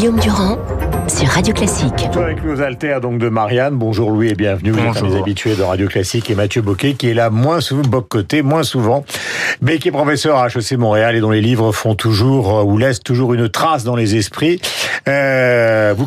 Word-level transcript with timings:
Guillaume 0.00 0.18
Durand 0.18 0.56
sur 1.08 1.28
Radio 1.28 1.52
Classique. 1.52 2.08
Avec 2.16 2.42
nos 2.42 2.62
altères 2.62 3.02
donc 3.02 3.18
de 3.18 3.28
Marianne. 3.28 3.76
Bonjour 3.76 4.10
Louis 4.10 4.28
et 4.28 4.34
bienvenue. 4.34 4.70
Vous 4.70 4.78
êtes 4.78 4.96
un 4.96 5.08
des 5.08 5.16
habitués 5.18 5.56
de 5.56 5.62
Radio 5.62 5.88
Classique 5.88 6.30
et 6.30 6.34
Mathieu 6.34 6.62
Boquet 6.62 6.94
qui 6.94 7.10
est 7.10 7.14
là 7.14 7.28
moins 7.28 7.60
souvent, 7.60 8.00
côté 8.00 8.40
moins 8.40 8.62
souvent, 8.62 9.04
mais 9.60 9.78
qui 9.78 9.88
est 9.88 9.92
professeur 9.92 10.38
à 10.38 10.46
HEC 10.46 10.78
Montréal 10.78 11.16
et 11.16 11.20
dont 11.20 11.32
les 11.32 11.42
livres 11.42 11.70
font 11.72 11.94
toujours 11.94 12.60
euh, 12.60 12.62
ou 12.62 12.78
laissent 12.78 13.02
toujours 13.02 13.34
une 13.34 13.50
trace 13.50 13.84
dans 13.84 13.94
les 13.94 14.16
esprits. 14.16 14.58
Euh, 15.06 15.59
vous 15.92 16.06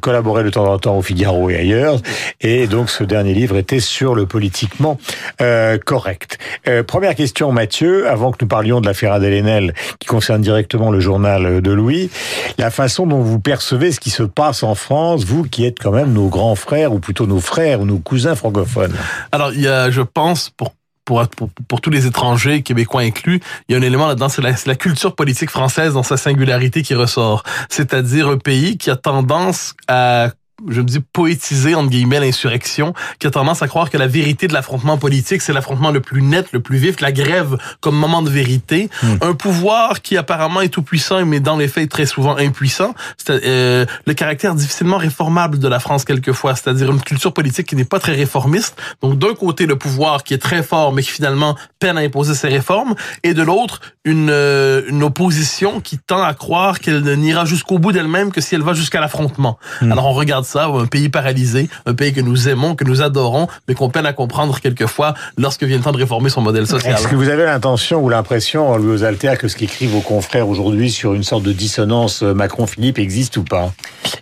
collaborez 0.00 0.44
de 0.44 0.50
temps 0.50 0.66
en 0.66 0.78
temps 0.78 0.96
au 0.96 1.02
Figaro 1.02 1.50
et 1.50 1.56
ailleurs. 1.56 1.98
Et 2.40 2.66
donc 2.66 2.90
ce 2.90 3.04
dernier 3.04 3.34
livre 3.34 3.56
était 3.56 3.80
sur 3.80 4.14
le 4.14 4.26
politiquement 4.26 4.98
euh, 5.40 5.78
correct. 5.78 6.38
Euh, 6.68 6.82
première 6.82 7.14
question 7.14 7.52
Mathieu, 7.52 8.08
avant 8.08 8.32
que 8.32 8.38
nous 8.40 8.48
parlions 8.48 8.80
de 8.80 8.86
l'affaire 8.86 9.12
Adèle 9.12 9.74
qui 9.98 10.06
concerne 10.06 10.42
directement 10.42 10.90
le 10.90 11.00
journal 11.00 11.60
de 11.60 11.70
Louis, 11.72 12.10
la 12.58 12.70
façon 12.70 13.06
dont 13.06 13.20
vous 13.20 13.40
percevez 13.40 13.92
ce 13.92 14.00
qui 14.00 14.10
se 14.10 14.22
passe 14.22 14.62
en 14.62 14.74
France, 14.74 15.24
vous 15.24 15.44
qui 15.44 15.64
êtes 15.64 15.78
quand 15.78 15.92
même 15.92 16.12
nos 16.12 16.28
grands 16.28 16.54
frères, 16.54 16.92
ou 16.92 16.98
plutôt 16.98 17.26
nos 17.26 17.40
frères 17.40 17.80
ou 17.80 17.86
nos 17.86 17.98
cousins 17.98 18.34
francophones. 18.34 18.94
Alors, 19.32 19.52
il 19.52 19.62
y 19.62 19.68
a, 19.68 19.90
je 19.90 20.02
pense, 20.02 20.50
pour 20.50 20.74
pour, 21.10 21.50
pour, 21.68 21.80
tous 21.80 21.90
les 21.90 22.06
étrangers, 22.06 22.62
québécois 22.62 23.02
inclus, 23.02 23.40
il 23.68 23.72
y 23.72 23.74
a 23.74 23.78
un 23.78 23.82
élément 23.82 24.06
là-dedans, 24.06 24.28
c'est 24.28 24.42
la, 24.42 24.52
la, 24.66 24.74
culture 24.76 25.14
politique 25.14 25.50
française 25.50 25.94
dans 25.94 26.02
sa 26.02 26.16
singularité 26.16 26.82
qui 26.82 26.94
ressort. 26.94 27.42
C'est-à-dire 27.68 28.28
un 28.28 28.38
pays 28.38 28.78
qui 28.78 28.90
a 28.90 28.96
tendance 28.96 29.74
à 29.88 30.30
je 30.68 30.80
me 30.80 30.86
dis 30.86 31.00
poétiser 31.00 31.74
entre 31.74 31.90
guillemets 31.90 32.20
l'insurrection, 32.20 32.94
qui 33.18 33.26
a 33.26 33.30
tendance 33.30 33.62
à 33.62 33.68
croire 33.68 33.90
que 33.90 33.98
la 33.98 34.06
vérité 34.06 34.48
de 34.48 34.52
l'affrontement 34.52 34.98
politique, 34.98 35.42
c'est 35.42 35.52
l'affrontement 35.52 35.90
le 35.90 36.00
plus 36.00 36.22
net, 36.22 36.48
le 36.52 36.60
plus 36.60 36.78
vif, 36.78 37.00
la 37.00 37.12
grève 37.12 37.56
comme 37.80 37.96
moment 37.96 38.22
de 38.22 38.30
vérité. 38.30 38.90
Hmm. 39.02 39.16
Un 39.20 39.34
pouvoir 39.34 40.02
qui 40.02 40.16
apparemment 40.16 40.60
est 40.60 40.68
tout 40.68 40.82
puissant, 40.82 41.24
mais 41.24 41.40
dans 41.40 41.56
les 41.56 41.68
faits 41.68 41.84
est 41.84 41.88
très 41.88 42.06
souvent 42.06 42.36
impuissant. 42.36 42.94
C'est 43.16 43.44
euh, 43.44 43.86
le 44.06 44.14
caractère 44.14 44.54
difficilement 44.54 44.98
réformable 44.98 45.58
de 45.58 45.68
la 45.68 45.80
France 45.80 46.04
quelquefois, 46.04 46.54
c'est-à-dire 46.54 46.90
une 46.90 47.00
culture 47.00 47.32
politique 47.32 47.66
qui 47.66 47.76
n'est 47.76 47.84
pas 47.84 48.00
très 48.00 48.14
réformiste. 48.14 48.80
Donc 49.02 49.18
d'un 49.18 49.34
côté 49.34 49.66
le 49.66 49.76
pouvoir 49.76 50.22
qui 50.24 50.34
est 50.34 50.38
très 50.38 50.62
fort, 50.62 50.92
mais 50.92 51.02
qui 51.02 51.10
finalement 51.10 51.56
peine 51.78 51.96
à 51.96 52.00
imposer 52.00 52.34
ses 52.34 52.48
réformes, 52.48 52.94
et 53.22 53.34
de 53.34 53.42
l'autre 53.42 53.80
une, 54.04 54.30
euh, 54.30 54.82
une 54.88 55.02
opposition 55.02 55.80
qui 55.80 55.98
tend 55.98 56.22
à 56.22 56.34
croire 56.34 56.80
qu'elle 56.80 57.02
n'ira 57.02 57.44
jusqu'au 57.44 57.78
bout 57.78 57.92
d'elle-même 57.92 58.32
que 58.32 58.40
si 58.40 58.54
elle 58.54 58.62
va 58.62 58.74
jusqu'à 58.74 59.00
l'affrontement. 59.00 59.58
Hmm. 59.80 59.92
Alors 59.92 60.06
on 60.06 60.12
regarde 60.12 60.44
ça, 60.50 60.66
un 60.66 60.86
pays 60.86 61.08
paralysé, 61.08 61.68
un 61.86 61.94
pays 61.94 62.12
que 62.12 62.20
nous 62.20 62.48
aimons, 62.48 62.74
que 62.74 62.84
nous 62.84 63.02
adorons, 63.02 63.46
mais 63.68 63.74
qu'on 63.74 63.88
peine 63.88 64.06
à 64.06 64.12
comprendre 64.12 64.60
quelquefois 64.60 65.14
lorsque 65.38 65.62
vient 65.62 65.76
le 65.76 65.82
temps 65.82 65.92
de 65.92 65.98
réformer 65.98 66.28
son 66.28 66.42
modèle 66.42 66.66
social. 66.66 66.94
Est-ce 66.94 67.08
que 67.08 67.14
vous 67.14 67.28
avez 67.28 67.44
l'intention 67.44 68.02
ou 68.02 68.08
l'impression, 68.08 68.76
Louis 68.76 68.94
aux 68.94 69.04
Alter, 69.04 69.34
que 69.38 69.48
ce 69.48 69.56
qu'écrivent 69.56 69.90
vos 69.90 70.00
confrères 70.00 70.48
aujourd'hui 70.48 70.90
sur 70.90 71.14
une 71.14 71.22
sorte 71.22 71.44
de 71.44 71.52
dissonance 71.52 72.22
euh, 72.22 72.34
Macron-Philippe 72.34 72.98
existe 72.98 73.36
ou 73.36 73.44
pas? 73.44 73.72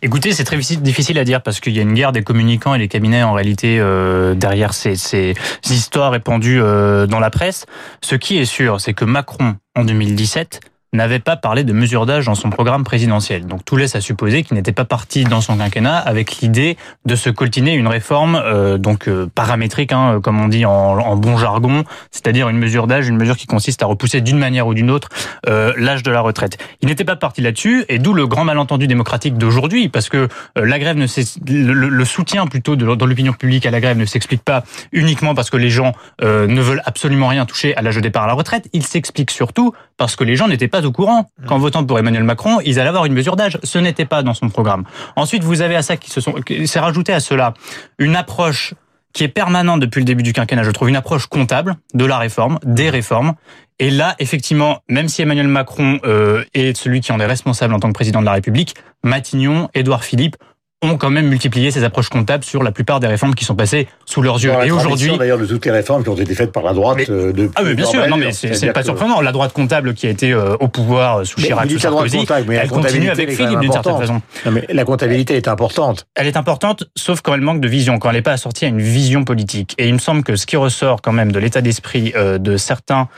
Écoutez, 0.02 0.32
c'est 0.32 0.44
très 0.44 0.56
difficile 0.56 1.18
à 1.18 1.24
dire 1.24 1.42
parce 1.42 1.60
qu'il 1.60 1.74
y 1.74 1.78
a 1.78 1.82
une 1.82 1.94
guerre 1.94 2.12
des 2.12 2.22
communicants 2.22 2.74
et 2.74 2.78
les 2.78 2.88
cabinets 2.88 3.22
en 3.22 3.32
réalité 3.32 3.78
euh, 3.80 4.34
derrière 4.34 4.74
ces, 4.74 4.96
ces, 4.96 5.34
histoires 5.70 6.12
répandues 6.12 6.60
euh, 6.60 7.06
dans 7.06 7.20
la 7.20 7.30
presse. 7.30 7.66
Ce 8.02 8.14
qui 8.14 8.38
est 8.38 8.44
sûr, 8.44 8.80
c'est 8.80 8.94
que 8.94 9.04
Macron, 9.04 9.56
en 9.74 9.84
2017, 9.84 10.60
n'avait 10.92 11.19
pas 11.19 11.36
parlé 11.36 11.64
de 11.64 11.72
mesure 11.72 12.06
d'âge 12.06 12.27
dans 12.27 12.34
son 12.34 12.48
programme 12.50 12.83
présidentiel. 12.83 13.47
Donc 13.47 13.64
tout 13.64 13.77
laisse 13.77 13.94
à 13.94 14.00
supposer 14.00 14.42
qu'il 14.42 14.56
n'était 14.56 14.72
pas 14.72 14.86
parti 14.86 15.25
dans 15.25 15.41
son 15.41 15.58
quinquennat 15.58 15.98
avec 15.98 16.39
l'idée 16.39 16.77
de 17.05 17.14
se 17.14 17.28
coltiner 17.28 17.75
une 17.75 17.89
réforme 17.89 18.41
euh, 18.42 18.78
donc 18.78 19.06
euh, 19.08 19.27
paramétrique, 19.34 19.92
hein, 19.92 20.20
comme 20.22 20.41
on 20.41 20.48
dit 20.48 20.64
en, 20.64 21.17
bon 21.17 21.36
jargon, 21.36 21.84
c'est-à-dire 22.11 22.48
une 22.48 22.58
mesure 22.58 22.86
d'âge, 22.86 23.08
une 23.08 23.17
mesure 23.17 23.36
qui 23.36 23.47
consiste 23.47 23.83
à 23.83 23.86
repousser 23.86 24.20
d'une 24.20 24.39
manière 24.39 24.67
ou 24.67 24.75
d'une 24.75 24.91
autre 24.91 25.08
euh, 25.47 25.75
l'âge 25.77 26.03
de 26.03 26.11
la 26.11 26.20
retraite. 26.20 26.56
Il 26.80 26.89
n'était 26.89 27.05
pas 27.05 27.17
parti 27.17 27.42
là-dessus, 27.42 27.84
et 27.89 27.98
d'où 27.98 28.14
le 28.14 28.27
grand 28.27 28.45
malentendu 28.45 28.86
démocratique 28.86 29.36
d'aujourd'hui, 29.36 29.89
parce 29.89 30.08
que 30.08 30.29
la 30.57 30.79
grève 30.79 30.96
ne 30.96 31.07
le, 31.46 31.89
le, 31.89 32.05
soutien 32.05 32.46
plutôt 32.46 32.77
de, 32.77 32.95
dans 32.95 33.07
l'opinion 33.07 33.33
publique 33.33 33.67
à 33.67 33.70
la 33.70 33.80
grève 33.80 33.98
ne 33.98 34.05
s'explique 34.05 34.42
pas 34.42 34.64
uniquement 34.92 35.35
parce 35.35 35.51
que 35.51 35.57
les 35.57 35.70
gens 35.70 35.92
ne 36.23 36.61
veulent 36.61 36.83
absolument 36.85 37.29
rien 37.29 37.46
toucher 37.46 37.77
à 37.77 37.83
l'âge 37.83 37.96
de 37.96 38.01
départ 38.01 38.24
à 38.24 38.27
la 38.27 38.33
retraite. 38.35 38.68
Il 38.73 38.85
s'explique 38.85 39.30
surtout 39.30 39.73
parce 39.96 40.17
que 40.17 40.24
les 40.24 40.36
gens 40.36 40.48
n'étaient 40.48 40.68
pas 40.68 40.77
au 40.84 40.92
courant 40.92 41.30
qu'en 41.46 41.58
votant 41.58 41.84
pour 41.84 41.98
Emmanuel 41.98 42.24
Macron, 42.24 42.58
ils 42.64 42.78
allaient 42.78 42.89
avoir 42.89 43.05
une 43.05 43.14
mesure 43.14 43.36
d'âge. 43.36 43.58
Ce 43.62 43.78
n'était 43.78 44.05
pas 44.05 44.22
dans 44.22 44.34
son 44.34 44.48
programme. 44.48 44.84
Ensuite, 45.16 45.44
vous 45.44 45.62
avez 45.62 45.77
à 45.77 45.83
ça 45.83 45.96
qui 45.96 46.11
se 46.11 46.20
sont, 46.20 46.34
c'est 46.66 46.80
rajouté 46.80 47.12
à 47.12 47.20
cela 47.20 47.55
une 47.98 48.16
approche 48.16 48.74
qui 49.12 49.24
est 49.24 49.28
permanente 49.28 49.80
depuis 49.80 50.00
le 50.00 50.05
début 50.05 50.22
du 50.22 50.33
quinquennat, 50.33 50.62
je 50.62 50.70
trouve, 50.70 50.88
une 50.88 50.96
approche 50.96 51.27
comptable 51.27 51.77
de 51.94 52.05
la 52.05 52.18
réforme, 52.18 52.58
des 52.64 52.90
réformes. 52.90 53.34
Et 53.80 53.90
là, 53.90 54.17
effectivement, 54.18 54.78
même 54.88 55.08
si 55.08 55.22
Emmanuel 55.22 55.48
Macron 55.48 56.00
euh, 56.05 56.44
est 56.55 56.77
celui 56.77 57.00
qui 57.00 57.12
en 57.12 57.20
est 57.20 57.27
responsable 57.27 57.74
en 57.74 57.80
tant 57.80 57.88
que 57.88 57.94
président 57.94 58.20
de 58.20 58.27
la 58.27 58.33
République, 58.33 58.74
Matignon, 59.05 59.68
Édouard 59.74 60.05
Philippe 60.05 60.36
ont 60.83 60.96
quand 60.96 61.11
même 61.11 61.27
multiplié 61.27 61.72
ces 61.72 61.83
approches 61.83 62.08
comptables 62.08 62.44
sur 62.44 62.62
la 62.62 62.70
plupart 62.70 63.00
des 63.00 63.08
réformes 63.08 63.34
qui 63.34 63.44
sont 63.44 63.56
passées 63.56 63.89
sous 64.06 64.22
leurs 64.22 64.36
yeux. 64.36 64.52
et 64.64 64.70
aujourd'hui, 64.70 65.16
d'ailleurs, 65.18 65.39
de 65.39 65.46
toutes 65.46 65.64
les 65.64 65.72
réformes 65.72 66.05
qui 66.05 66.08
ont 66.08 66.16
été 66.16 66.34
faites 66.36 66.52
par 66.52 66.62
la 66.62 66.72
droite 66.72 67.00
euh, 67.11 67.33
de 67.33 67.50
ah 67.56 67.62
oui, 67.64 67.74
bien 67.74 67.84
sûr, 67.84 68.06
non 68.06 68.16
mais 68.16 68.33
c'est 68.33 68.72
pas 68.72 68.84
surprenant. 68.84 69.20
La 69.20 69.33
droite 69.33 69.52
comptable 69.52 69.94
qui 69.94 70.06
a 70.06 70.11
été 70.11 70.33
euh, 70.33 70.56
au 70.61 70.68
pouvoir 70.68 71.27
sous 71.27 71.40
Chirac, 71.40 71.68
sous 71.68 71.80
Sarkozy, 71.80 72.24
elle 72.28 72.68
continue 72.68 73.11
avec 73.11 73.33
Philippe 73.33 73.58
d'une 73.58 73.72
certaine 73.72 73.98
façon. 73.98 74.22
Non, 74.46 74.52
mais 74.52 74.67
la 74.68 74.84
comptabilité 74.84 75.36
est 75.36 75.48
importante. 75.48 76.06
Elle 76.14 76.28
est 76.28 76.36
importante, 76.36 76.84
sauf 76.94 77.22
quand 77.22 77.34
elle 77.34 77.40
manque 77.40 77.61
de 77.61 77.68
vision, 77.68 77.98
quand 77.98 78.11
elle 78.11 78.17
n'est 78.17 78.22
pas 78.22 78.33
assortie 78.33 78.64
à 78.64 78.68
une 78.68 78.80
vision 78.80 79.24
politique. 79.24 79.74
Et 79.78 79.88
il 79.88 79.94
me 79.94 79.98
semble 79.98 80.22
que 80.22 80.36
ce 80.36 80.46
qui 80.46 80.56
ressort 80.56 81.02
quand 81.02 81.12
même 81.12 81.33
de 81.33 81.40
l'état 81.40 81.61
d'esprit 81.61 82.12
euh, 82.14 82.38
de 82.38 82.56
certains 82.56 83.08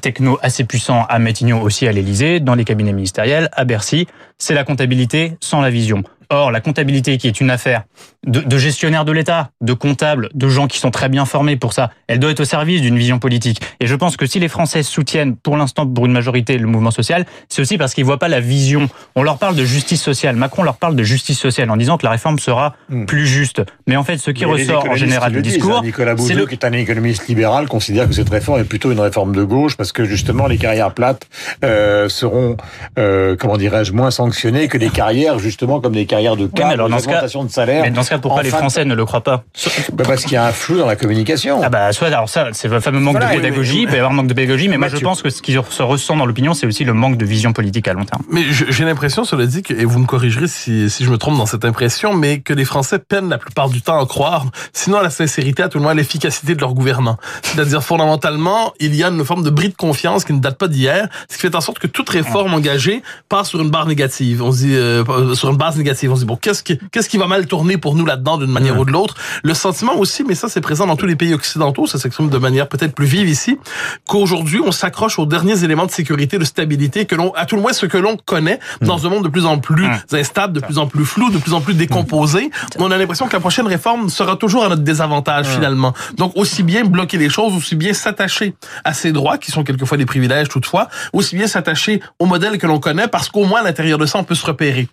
technos 0.00 0.38
assez 0.42 0.64
puissants 0.64 1.06
à 1.08 1.18
Matignon, 1.18 1.62
aussi 1.62 1.86
à 1.86 1.92
l'Élysée, 1.92 2.40
dans 2.40 2.54
les 2.54 2.64
cabinets 2.64 2.92
ministériels, 2.92 3.48
à 3.52 3.64
Bercy, 3.64 4.06
c'est 4.38 4.54
la 4.54 4.64
comptabilité 4.64 5.36
sans 5.40 5.60
la 5.60 5.70
vision. 5.70 6.02
Or, 6.34 6.50
la 6.50 6.60
comptabilité, 6.60 7.16
qui 7.16 7.28
est 7.28 7.40
une 7.40 7.48
affaire 7.48 7.84
de, 8.26 8.40
de 8.40 8.58
gestionnaires 8.58 9.04
de 9.04 9.12
l'État, 9.12 9.50
de 9.60 9.72
comptables, 9.72 10.30
de 10.34 10.48
gens 10.48 10.66
qui 10.66 10.78
sont 10.78 10.90
très 10.90 11.08
bien 11.08 11.26
formés 11.26 11.56
pour 11.56 11.72
ça, 11.72 11.90
elle 12.08 12.18
doit 12.18 12.32
être 12.32 12.40
au 12.40 12.44
service 12.44 12.80
d'une 12.80 12.98
vision 12.98 13.20
politique. 13.20 13.60
Et 13.78 13.86
je 13.86 13.94
pense 13.94 14.16
que 14.16 14.26
si 14.26 14.40
les 14.40 14.48
Français 14.48 14.82
soutiennent 14.82 15.36
pour 15.36 15.56
l'instant 15.56 15.86
pour 15.86 16.06
une 16.06 16.12
majorité 16.12 16.58
le 16.58 16.66
mouvement 16.66 16.90
social, 16.90 17.24
c'est 17.48 17.62
aussi 17.62 17.78
parce 17.78 17.94
qu'ils 17.94 18.04
voient 18.04 18.18
pas 18.18 18.26
la 18.26 18.40
vision. 18.40 18.88
On 19.14 19.22
leur 19.22 19.38
parle 19.38 19.54
de 19.54 19.64
justice 19.64 20.02
sociale. 20.02 20.34
Macron 20.34 20.64
leur 20.64 20.76
parle 20.76 20.96
de 20.96 21.04
justice 21.04 21.38
sociale 21.38 21.70
en 21.70 21.76
disant 21.76 21.98
que 21.98 22.04
la 22.04 22.10
réforme 22.10 22.40
sera 22.40 22.74
hmm. 22.88 23.04
plus 23.04 23.26
juste. 23.28 23.62
Mais 23.86 23.96
en 23.96 24.02
fait, 24.02 24.18
ce 24.18 24.32
qui 24.32 24.44
ressort 24.44 24.88
en 24.88 24.96
général 24.96 25.32
du 25.32 25.42
discours, 25.42 25.78
hein. 25.78 25.82
Nicolas 25.84 26.16
Bouzou, 26.16 26.46
qui 26.46 26.54
est 26.54 26.64
un 26.64 26.72
économiste 26.72 27.28
libéral, 27.28 27.68
considère 27.68 28.08
que 28.08 28.14
cette 28.14 28.30
réforme 28.30 28.60
est 28.60 28.64
plutôt 28.64 28.90
une 28.90 29.00
réforme 29.00 29.36
de 29.36 29.44
gauche 29.44 29.76
parce 29.76 29.92
que 29.92 30.04
justement 30.04 30.48
les 30.48 30.58
carrières 30.58 30.92
plates 30.92 31.28
euh, 31.64 32.08
seront, 32.08 32.56
euh, 32.98 33.36
comment 33.38 33.56
dirais-je, 33.56 33.92
moins 33.92 34.10
sanctionnées 34.10 34.66
que 34.66 34.78
des 34.78 34.90
carrières 34.90 35.38
justement 35.38 35.80
comme 35.80 35.92
des 35.92 36.06
carrières 36.06 36.23
de 36.32 36.46
cadre, 36.46 36.72
alors, 36.72 36.88
de 36.88 37.48
salaire. 37.50 37.82
Mais 37.82 37.90
dans 37.90 38.02
ce 38.02 38.10
cas, 38.10 38.18
pourquoi 38.18 38.42
les 38.42 38.50
Français 38.50 38.84
ne 38.84 38.94
le 38.94 39.04
croient 39.04 39.22
pas 39.22 39.44
bah 39.92 40.04
Parce 40.06 40.24
qu'il 40.24 40.32
y 40.32 40.36
a 40.36 40.46
un 40.46 40.52
flou 40.52 40.78
dans 40.78 40.86
la 40.86 40.96
communication. 40.96 41.60
Ah 41.62 41.68
bah 41.68 41.92
soit 41.92 42.08
alors 42.08 42.28
ça, 42.28 42.48
c'est 42.52 42.68
le 42.68 42.80
fameux 42.80 43.00
manque 43.00 43.20
de 43.20 43.26
pédagogie. 43.26 43.82
il 43.82 43.88
peut 43.88 43.94
y 43.94 43.98
avoir 43.98 44.12
un 44.12 44.14
manque 44.14 44.28
de 44.28 44.34
pédagogie, 44.34 44.68
mais 44.68 44.78
moi 44.78 44.88
je 44.88 44.96
pense 44.98 45.22
que 45.22 45.30
ce 45.30 45.42
qui 45.42 45.52
se 45.52 45.82
ressent 45.82 46.16
dans 46.16 46.26
l'opinion, 46.26 46.54
c'est 46.54 46.66
aussi 46.66 46.84
le 46.84 46.92
manque 46.92 47.16
de 47.16 47.24
vision 47.24 47.52
politique 47.52 47.88
à 47.88 47.92
long 47.92 48.04
terme. 48.04 48.22
Mais 48.30 48.42
j'ai 48.50 48.84
l'impression, 48.84 49.24
cela 49.24 49.46
dit, 49.46 49.62
que, 49.62 49.74
et 49.74 49.84
vous 49.84 49.98
me 49.98 50.06
corrigerez 50.06 50.48
si, 50.48 50.90
si 50.90 51.04
je 51.04 51.10
me 51.10 51.18
trompe 51.18 51.36
dans 51.36 51.46
cette 51.46 51.64
impression, 51.64 52.14
mais 52.14 52.40
que 52.40 52.52
les 52.52 52.64
Français 52.64 52.98
peinent 52.98 53.28
la 53.28 53.38
plupart 53.38 53.68
du 53.68 53.82
temps 53.82 54.00
à 54.00 54.06
croire, 54.06 54.46
sinon 54.72 54.98
à 54.98 55.02
la 55.02 55.10
sincérité, 55.10 55.62
à 55.62 55.68
tout 55.68 55.78
le 55.78 55.82
moins 55.82 55.92
à 55.92 55.94
l'efficacité 55.94 56.54
de 56.54 56.60
leur 56.60 56.74
gouvernement. 56.74 57.16
C'est-à-dire 57.42 57.82
fondamentalement, 57.82 58.72
il 58.80 58.94
y 58.94 59.02
a 59.02 59.08
une 59.08 59.24
forme 59.24 59.42
de 59.42 59.50
bris 59.50 59.68
de 59.68 59.74
confiance 59.74 60.24
qui 60.24 60.32
ne 60.32 60.40
date 60.40 60.58
pas 60.58 60.68
d'hier, 60.68 61.08
ce 61.28 61.36
qui 61.36 61.42
fait 61.42 61.54
en 61.54 61.60
sorte 61.60 61.78
que 61.78 61.86
toute 61.86 62.08
réforme 62.08 62.54
engagée 62.54 63.02
passe 63.28 63.48
sur 63.48 63.60
une 63.60 63.70
barre 63.70 63.86
négative. 63.86 64.42
On 64.42 64.52
se 64.52 64.58
dit 64.58 64.74
euh, 64.74 65.34
sur 65.34 65.50
une 65.50 65.56
base 65.56 65.76
négative. 65.76 66.03
On 66.08 66.16
se 66.16 66.20
dit 66.20 66.26
bon, 66.26 66.36
qu'est-ce 66.36 66.62
qui 66.62 66.78
qu'est-ce 66.92 67.08
qui 67.08 67.18
va 67.18 67.26
mal 67.26 67.46
tourner 67.46 67.76
pour 67.76 67.94
nous 67.94 68.04
là-dedans 68.04 68.38
d'une 68.38 68.50
manière 68.50 68.78
ou 68.78 68.84
de 68.84 68.92
l'autre? 68.92 69.14
Le 69.42 69.54
sentiment 69.54 69.96
aussi, 69.96 70.24
mais 70.24 70.34
ça 70.34 70.48
c'est 70.48 70.60
présent 70.60 70.86
dans 70.86 70.96
tous 70.96 71.06
les 71.06 71.16
pays 71.16 71.34
occidentaux, 71.34 71.86
ça 71.86 71.98
s'exprime 71.98 72.28
de 72.28 72.38
manière 72.38 72.68
peut-être 72.68 72.94
plus 72.94 73.06
vive 73.06 73.28
ici, 73.28 73.58
qu'aujourd'hui 74.08 74.60
on 74.64 74.72
s'accroche 74.72 75.18
aux 75.18 75.26
derniers 75.26 75.64
éléments 75.64 75.86
de 75.86 75.90
sécurité, 75.90 76.38
de 76.38 76.44
stabilité 76.44 77.04
que 77.06 77.14
l'on, 77.14 77.32
à 77.34 77.46
tout 77.46 77.56
le 77.56 77.62
moins 77.62 77.72
ce 77.72 77.86
que 77.86 77.98
l'on 77.98 78.16
connaît 78.16 78.58
dans 78.80 79.06
un 79.06 79.10
monde 79.10 79.24
de 79.24 79.28
plus 79.28 79.46
en 79.46 79.58
plus 79.58 79.86
instable, 80.12 80.52
de 80.52 80.60
plus 80.60 80.78
en 80.78 80.86
plus 80.86 81.04
flou, 81.04 81.30
de 81.30 81.38
plus 81.38 81.54
en 81.54 81.60
plus 81.60 81.74
décomposé. 81.74 82.50
On 82.78 82.90
a 82.90 82.98
l'impression 82.98 83.26
que 83.26 83.32
la 83.32 83.40
prochaine 83.40 83.66
réforme 83.66 84.08
sera 84.08 84.36
toujours 84.36 84.64
à 84.64 84.68
notre 84.68 84.82
désavantage 84.82 85.46
finalement. 85.46 85.94
Donc 86.16 86.32
aussi 86.36 86.62
bien 86.62 86.84
bloquer 86.84 87.18
les 87.18 87.28
choses, 87.28 87.54
aussi 87.54 87.76
bien 87.76 87.92
s'attacher 87.92 88.54
à 88.84 88.92
ces 88.92 89.12
droits 89.12 89.38
qui 89.38 89.50
sont 89.50 89.64
quelquefois 89.64 89.98
des 89.98 90.06
privilèges 90.06 90.48
toutefois, 90.48 90.88
aussi 91.12 91.36
bien 91.36 91.46
s'attacher 91.46 92.00
au 92.18 92.26
modèle 92.26 92.58
que 92.58 92.66
l'on 92.66 92.80
connaît 92.80 93.08
parce 93.08 93.28
qu'au 93.28 93.44
moins 93.44 93.60
à 93.60 93.64
l'intérieur 93.64 93.98
de 93.98 94.06
ça 94.06 94.18
on 94.18 94.24
peut 94.24 94.34
se 94.34 94.46
repérer. 94.46 94.88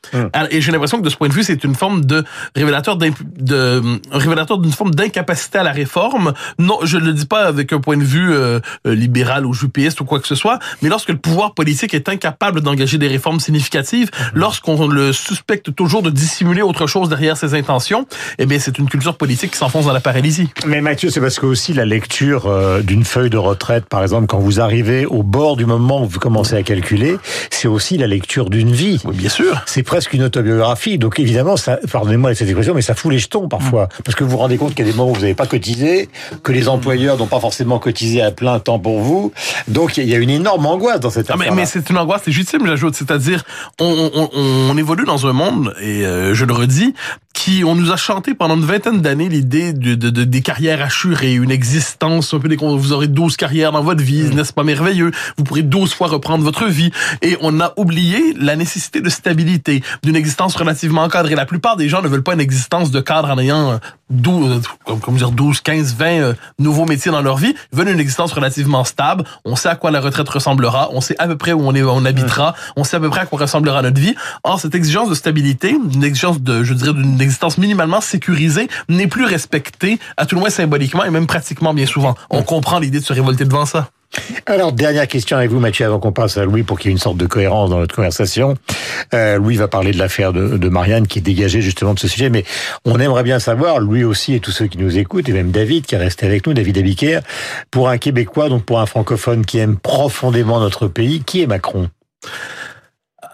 Et 0.52 0.62
j'ai 0.62 0.72
l'impression 0.72 1.00
que 1.02 1.06
de 1.06 1.10
ce 1.10 1.18
point 1.18 1.28
de 1.28 1.34
vue, 1.34 1.44
c'est 1.44 1.64
une 1.64 1.76
forme 1.76 2.06
de 2.06 2.24
révélateur 2.56 2.98
de, 2.98 3.82
révélateur 4.12 4.58
d'une 4.58 4.72
forme 4.72 4.94
d'incapacité 4.94 5.58
à 5.58 5.64
la 5.64 5.72
réforme. 5.72 6.34
Non, 6.60 6.80
je 6.84 6.98
ne 6.98 7.06
le 7.06 7.14
dis 7.14 7.26
pas 7.26 7.46
avec 7.46 7.74
un 7.74 7.80
point 7.80 7.98
de 7.98 8.04
vue 8.04 8.32
euh, 8.32 8.60
euh, 8.88 8.96
libéral 8.96 9.46
ou 9.46 9.54
jupéiste 9.54 10.02
ou 10.02 10.06
quoi 10.06 10.20
que 10.20 10.28
ce 10.28 10.36
soit, 10.36 10.60
mais 10.82 10.90
lorsque 10.90 11.10
le 11.10 11.18
pouvoir 11.18 11.54
politique 11.54 11.94
est 11.94 12.10
incapable 12.10 12.62
d'engager 12.62 12.98
des 12.98 13.08
réformes 13.08 13.40
significatives, 13.40 14.10
mhm. 14.14 14.26
lorsqu'on 14.36 14.88
le 14.88 15.14
suspecte 15.14 15.76
toujours 15.76 16.02
de 16.02 16.10
dissimuler 16.10 16.62
autre 16.62 16.88
chose 16.88 17.10
derrière 17.10 17.38
ses 17.38 17.54
intentions, 17.54 18.08
eh 18.38 18.46
bien, 18.46 18.60
c'est 18.60 18.78
une 18.78 18.90
culture 18.90 19.16
politique 19.16 19.52
qui 19.52 19.58
s'enfonce 19.58 19.86
dans 19.86 19.94
la 19.94 20.00
paralysie. 20.00 20.50
Mais 20.66 20.82
Mathieu, 20.82 21.10
c'est 21.10 21.22
parce 21.22 21.40
que 21.40 21.46
aussi 21.46 21.74
la 21.74 21.86
lecture 21.86 22.46
euh, 22.48 22.82
d'une 22.82 23.04
feuille 23.04 23.30
de 23.30 23.38
retraite, 23.38 23.86
par 23.86 24.02
exemple, 24.02 24.28
quand 24.28 24.40
vous 24.40 24.60
arrivez 24.60 25.06
au 25.06 25.24
bord 25.24 25.56
du 25.58 25.66
moment 25.66 26.04
où 26.04 26.08
vous 26.08 26.20
commencez 26.20 26.56
à 26.56 26.64
calculer, 26.64 27.18
c'est 27.50 27.68
aussi 27.68 27.98
la 27.98 28.08
lecture 28.08 28.50
d'une 28.50 28.72
vie. 28.72 29.00
Oui, 29.06 29.16
bien 29.16 29.30
sûr. 29.30 29.62
C'est 29.66 29.84
presque 29.84 30.14
une 30.14 30.24
autobiographie. 30.24 30.91
Donc 30.98 31.20
évidemment, 31.20 31.58
ça, 31.58 31.80
pardonnez-moi 31.92 32.34
cette 32.36 32.48
expression, 32.48 32.74
mais 32.74 32.82
ça 32.82 32.96
fout 32.96 33.12
les 33.12 33.20
jetons 33.20 33.48
parfois. 33.48 33.86
Mm. 33.86 34.04
Parce 34.04 34.16
que 34.16 34.24
vous 34.24 34.32
vous 34.32 34.38
rendez 34.38 34.58
compte 34.58 34.74
qu'il 34.74 34.86
y 34.86 34.90
a 34.90 34.92
des 34.92 34.98
moments 34.98 35.12
où 35.12 35.16
vous 35.16 35.22
n'avez 35.22 35.36
pas 35.36 35.48
cotisé, 35.48 36.10
que 36.44 36.52
les 36.52 36.68
employeurs 36.68 37.18
n'ont 37.18 37.28
pas 37.28 37.40
forcément 37.40 37.80
cotisé 37.80 38.22
à 38.22 38.32
plein 38.32 38.60
temps 38.60 38.80
pour 38.80 39.00
vous. 39.00 39.32
Donc 39.68 39.98
il 39.98 40.08
y 40.08 40.16
a 40.16 40.18
une 40.18 40.30
énorme 40.30 40.66
angoisse 40.66 41.00
dans 41.00 41.10
cette 41.10 41.30
affaire. 41.30 41.52
Mais, 41.52 41.56
mais 41.56 41.66
c'est 41.66 41.90
une 41.90 41.98
angoisse 41.98 42.26
légitime, 42.26 42.66
j'ajoute. 42.66 42.96
C'est-à-dire, 42.96 43.44
on, 43.80 44.12
on, 44.14 44.30
on, 44.34 44.78
évolue 44.78 45.06
dans 45.06 45.28
un 45.28 45.34
monde, 45.34 45.74
et 45.82 46.06
euh, 46.06 46.34
je 46.34 46.46
le 46.46 46.54
redis, 46.54 46.94
qui 47.42 47.64
on 47.66 47.74
nous 47.74 47.92
a 47.92 47.98
chanté 47.98 48.36
pendant 48.36 48.56
une 48.56 48.66
vingtaine 48.66 49.02
d'années 49.02 49.28
l'idée 49.28 49.74
de, 49.74 49.96
de, 49.96 50.12
de, 50.12 50.24
des 50.26 50.42
carrières 50.42 50.80
assurées, 50.84 51.34
une 51.34 51.50
existence 51.50 52.36
un 52.36 52.40
peu 52.40 52.48
des 52.48 52.56
vous 52.56 52.94
aurez 52.94 53.08
12 53.08 53.36
carrières 53.36 53.72
dans 53.72 53.82
votre 53.82 54.04
vie, 54.04 54.26
mm. 54.26 54.36
n'est-ce 54.36 54.54
pas 54.54 54.64
merveilleux? 54.64 55.10
Vous 55.38 55.44
pourrez 55.44 55.64
12 55.64 55.92
fois 55.92 56.08
reprendre 56.08 56.44
votre 56.44 56.68
vie 56.68 56.92
et 57.24 57.38
on 57.42 57.60
a 57.60 57.74
oublié 57.78 58.36
la 58.40 58.56
nécessité 58.56 59.02
de 59.02 59.10
stabilité, 59.10 59.82
d'une 60.04 60.16
existence 60.16 60.56
relativement 60.56 61.02
encadrée. 61.02 61.34
La 61.34 61.48
plupart 61.48 61.78
des 61.78 61.90
gens 61.90 62.04
ne 62.04 62.08
veulent 62.08 62.22
pas 62.22 62.36
une 62.36 62.42
existence 62.42 62.92
de 62.92 63.00
cadre 63.00 63.32
en 63.32 63.40
ayant 63.40 63.80
12 64.12 64.62
euh, 64.88 64.96
comme, 65.02 65.16
dire 65.16 65.32
12, 65.32 65.62
15, 65.62 65.96
20 65.96 66.36
nouveaux 66.60 66.86
métiers 66.86 67.12
dans 67.12 67.24
leur 67.24 67.38
vie, 67.38 67.56
ils 67.74 67.78
veulent 67.78 67.90
une 67.90 68.00
existence 68.00 68.34
relativement 68.34 68.84
stable, 68.84 69.24
on 69.46 69.56
sait 69.56 69.70
à 69.70 69.76
quoi 69.76 69.90
la 69.90 70.00
retraite 70.02 70.30
ressemblera, 70.30 70.90
on 70.92 71.02
sait 71.02 71.16
à 71.18 71.28
peu 71.28 71.38
près 71.38 71.54
où 71.54 71.62
on 71.62 71.74
est 71.74 71.82
on 71.82 72.06
habitera, 72.06 72.52
mm. 72.52 72.74
on 72.76 72.84
sait 72.84 72.98
à 72.98 73.00
peu 73.00 73.10
près 73.10 73.22
à 73.22 73.26
quoi 73.26 73.40
ressemblera 73.40 73.82
notre 73.82 74.00
vie. 74.00 74.14
Or 74.44 74.60
cette 74.60 74.76
exigence 74.76 75.10
de 75.10 75.16
stabilité, 75.16 75.72
une 75.72 76.04
exigence 76.04 76.40
de 76.40 76.64
je 76.64 76.76
dirais 76.76 76.94
d'une 76.94 77.20
minimalement 77.58 78.02
sécurisée 78.02 78.68
n'est 78.90 79.08
plus 79.08 79.26
respectée, 79.26 80.00
à 80.18 80.26
tout 80.26 80.36
le 80.36 80.42
moins 80.42 80.50
symboliquement 80.50 81.04
et 81.04 81.10
même 81.10 81.28
pratiquement 81.28 81.74
bien 81.74 81.86
souvent. 81.86 82.16
On 82.30 82.44
comprend 82.44 82.80
l'idée 82.80 83.00
de 83.00 83.06
se 83.06 83.14
révolter 83.14 83.46
devant 83.46 83.66
ça. 83.66 83.90
Alors, 84.46 84.74
dernière 84.74 85.08
question 85.08 85.38
avec 85.38 85.50
vous, 85.52 85.60
Mathieu, 85.60 85.86
avant 85.86 86.00
qu'on 86.00 86.12
passe 86.12 86.38
à 86.38 86.44
Louis 86.44 86.64
pour 86.64 86.78
qu'il 86.78 86.90
y 86.90 86.92
ait 86.92 86.96
une 86.96 87.00
sorte 87.00 87.16
de 87.16 87.26
cohérence 87.26 87.70
dans 87.70 87.80
notre 87.80 87.96
conversation. 87.96 88.56
Euh, 89.14 89.38
Louis 89.38 89.56
va 89.56 89.70
parler 89.70 89.92
de 89.92 89.98
l'affaire 89.98 90.34
de, 90.34 90.58
de, 90.58 90.70
Marianne 90.70 91.08
qui 91.08 91.20
est 91.20 91.22
dégagée 91.22 91.62
justement 91.62 91.94
de 91.94 92.00
ce 92.00 92.10
sujet, 92.10 92.30
mais 92.30 92.44
on 92.84 93.00
aimerait 93.00 93.24
bien 93.24 93.40
savoir, 93.40 93.80
lui 93.80 94.04
aussi 94.04 94.34
et 94.34 94.42
tous 94.42 94.52
ceux 94.52 94.68
qui 94.68 94.78
nous 94.78 94.98
écoutent, 94.98 95.30
et 95.30 95.32
même 95.32 95.52
David 95.52 95.86
qui 95.86 95.96
est 95.96 96.00
resté 96.00 96.26
avec 96.26 96.46
nous, 96.46 96.54
David 96.54 96.78
Abiker, 96.78 97.20
pour 97.72 97.88
un 97.88 97.98
Québécois, 97.98 98.50
donc 98.50 98.66
pour 98.66 98.82
un 98.82 98.86
francophone 98.86 99.46
qui 99.46 99.60
aime 99.60 99.78
profondément 99.78 100.60
notre 100.60 100.88
pays, 100.88 101.24
qui 101.24 101.42
est 101.42 101.48
Macron? 101.48 101.90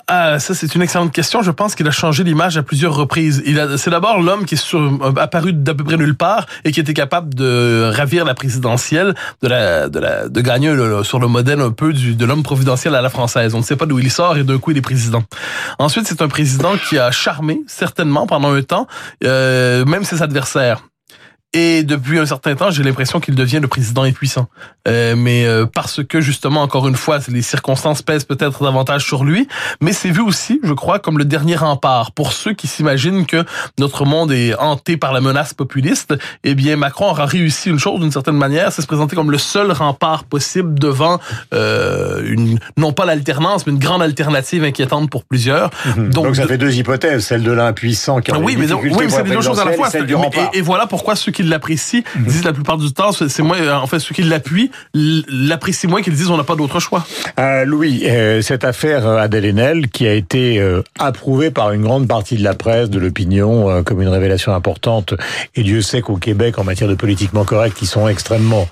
Ah, 0.09 0.39
ça 0.39 0.53
c'est 0.53 0.73
une 0.73 0.81
excellente 0.81 1.11
question. 1.11 1.41
Je 1.41 1.51
pense 1.51 1.75
qu'il 1.75 1.85
a 1.85 1.91
changé 1.91 2.23
l'image 2.23 2.57
à 2.57 2.63
plusieurs 2.63 2.95
reprises. 2.95 3.43
Il 3.45 3.61
c'est 3.77 3.89
d'abord 3.89 4.21
l'homme 4.21 4.45
qui 4.45 4.55
est 4.55 4.57
sur, 4.57 4.79
euh, 4.79 5.13
apparu 5.17 5.51
d'à 5.51 5.73
peu 5.73 5.83
près 5.83 5.97
nulle 5.97 6.15
part 6.15 6.45
et 6.63 6.71
qui 6.71 6.79
était 6.79 6.93
capable 6.93 7.33
de 7.33 7.91
ravir 7.93 8.23
la 8.23 8.33
présidentielle, 8.33 9.15
de 9.41 9.47
la, 9.49 9.89
de 9.89 9.99
la, 9.99 10.29
de 10.29 10.41
gagner 10.41 10.73
sur 11.03 11.19
le 11.19 11.27
modèle 11.27 11.59
un 11.59 11.71
peu 11.71 11.91
du, 11.91 12.15
de 12.15 12.25
l'homme 12.25 12.43
providentiel 12.43 12.95
à 12.95 13.01
la 13.01 13.09
française. 13.09 13.53
On 13.53 13.57
ne 13.57 13.63
sait 13.63 13.75
pas 13.75 13.85
d'où 13.85 13.99
il 13.99 14.09
sort 14.09 14.37
et 14.37 14.45
d'un 14.45 14.59
coup 14.59 14.71
il 14.71 14.77
est 14.77 14.81
président. 14.81 15.23
Ensuite, 15.77 16.07
c'est 16.07 16.21
un 16.21 16.29
président 16.29 16.77
qui 16.77 16.97
a 16.97 17.11
charmé 17.11 17.59
certainement 17.67 18.27
pendant 18.27 18.53
un 18.53 18.61
temps, 18.61 18.87
euh, 19.25 19.83
même 19.83 20.05
ses 20.05 20.21
adversaires. 20.21 20.86
Et 21.53 21.83
depuis 21.83 22.19
un 22.19 22.25
certain 22.25 22.55
temps, 22.55 22.71
j'ai 22.71 22.83
l'impression 22.83 23.21
qu'il 23.21 23.33
devient 23.33 23.59
le 23.61 23.69
président 23.69 24.03
impuissant. 24.03 24.47
Euh, 24.87 25.15
mais 25.15 25.45
euh, 25.45 25.65
parce 25.65 26.03
que 26.03 26.19
justement, 26.19 26.61
encore 26.61 26.89
une 26.89 26.95
fois, 26.95 27.19
les 27.29 27.41
circonstances 27.41 28.01
pèsent 28.01 28.25
peut-être 28.25 28.63
davantage 28.63 29.05
sur 29.05 29.23
lui. 29.23 29.47
Mais 29.81 29.93
c'est 29.93 30.11
vu 30.11 30.21
aussi, 30.21 30.59
je 30.61 30.73
crois, 30.73 30.99
comme 30.99 31.17
le 31.17 31.23
dernier 31.23 31.55
rempart 31.55 32.11
pour 32.11 32.33
ceux 32.33 32.53
qui 32.53 32.67
s'imaginent 32.67 33.25
que 33.25 33.45
notre 33.79 34.03
monde 34.03 34.33
est 34.33 34.55
hanté 34.55 34.97
par 34.97 35.13
la 35.13 35.21
menace 35.21 35.53
populiste. 35.53 36.15
Eh 36.43 36.53
bien, 36.53 36.75
Macron 36.75 37.11
aura 37.11 37.25
réussi 37.25 37.69
une 37.69 37.79
chose 37.79 38.01
d'une 38.01 38.11
certaine 38.11 38.37
manière, 38.37 38.73
c'est 38.73 38.81
se 38.81 38.87
présenter 38.87 39.15
comme 39.15 39.31
le 39.31 39.37
seul 39.37 39.71
rempart 39.71 40.25
possible 40.25 40.77
devant 40.77 41.19
euh, 41.53 42.23
une, 42.25 42.59
non 42.75 42.91
pas 42.91 43.05
l'alternance, 43.05 43.65
mais 43.65 43.71
une 43.71 43.79
grande 43.79 44.01
alternative 44.01 44.65
inquiétante 44.65 45.09
pour 45.09 45.23
plusieurs. 45.23 45.69
Mhm. 45.85 46.09
Donc, 46.09 46.35
ça 46.35 46.45
fait 46.45 46.57
deux 46.57 46.75
hypothèses, 46.75 47.25
celle 47.25 47.43
de 47.43 47.51
l'impuissant 47.51 48.19
qui 48.19 48.31
a 48.31 48.37
oui, 48.37 48.57
mais, 48.57 48.71
oui, 48.73 48.91
mais 48.99 49.09
c'est 49.09 49.23
des 49.23 49.31
deux 49.31 49.41
choses 49.41 49.59
à 49.59 49.65
la 49.65 49.71
fois. 49.73 49.89
Et, 49.93 50.57
et, 50.57 50.61
voilà 50.61 50.87
pourquoi 50.87 51.15
ceux 51.15 51.31
qui 51.37 51.43
l'apprécient 51.43 52.01
mhm. 52.15 52.25
disent 52.25 52.43
la 52.43 52.53
plupart 52.53 52.77
du 52.77 52.91
temps, 52.91 53.11
c'est 53.11 53.43
moi, 53.43 53.57
en 53.71 53.87
fait, 53.87 53.99
ceux 53.99 54.15
qui 54.15 54.23
l'appuient 54.23 54.71
l'apprécient 54.93 55.89
moins 55.89 56.01
qu'ils 56.01 56.13
disent 56.13 56.29
on 56.29 56.37
n'a 56.37 56.43
pas 56.43 56.55
d'autre 56.55 56.79
choix. 56.79 57.05
Euh, 57.39 57.63
Louis, 57.65 58.03
euh, 58.05 58.41
cette 58.41 58.63
affaire 58.63 59.07
euh, 59.07 59.17
Adèle 59.17 59.45
Haenel 59.45 59.89
qui 59.89 60.07
a 60.07 60.13
été 60.13 60.59
euh, 60.59 60.81
approuvée 60.97 61.51
par 61.51 61.71
une 61.71 61.83
grande 61.83 62.07
partie 62.07 62.35
de 62.35 62.43
la 62.43 62.55
presse, 62.55 62.89
de 62.89 62.99
l'opinion, 62.99 63.69
euh, 63.69 63.83
comme 63.83 64.01
une 64.01 64.07
révélation 64.07 64.53
importante, 64.53 65.13
et 65.55 65.63
Dieu 65.63 65.81
sait 65.81 66.01
qu'au 66.01 66.17
Québec, 66.17 66.57
en 66.57 66.63
matière 66.63 66.89
de 66.89 66.95
politiquement 66.95 67.45
correct, 67.45 67.77
ils 67.81 67.87
sont 67.87 68.07
extrêmement 68.07 68.67